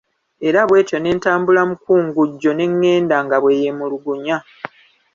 [0.47, 4.37] Era bwetyo n'etambula mukungujjo n'egenda nga bweyemulugunya.